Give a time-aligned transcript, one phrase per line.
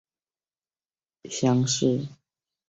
[1.29, 2.09] 乡试第四。